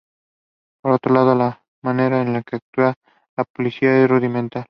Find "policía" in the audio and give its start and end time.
3.45-3.89